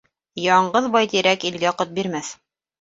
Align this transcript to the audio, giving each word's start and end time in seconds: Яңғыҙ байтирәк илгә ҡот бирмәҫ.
Яңғыҙ 0.43 0.87
байтирәк 0.97 1.47
илгә 1.53 1.77
ҡот 1.83 1.95
бирмәҫ. 2.01 2.37